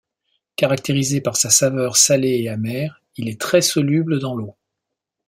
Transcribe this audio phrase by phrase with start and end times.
[0.55, 4.55] Caractérisé par sa saveur salée et amère, il est très soluble dans l'eau.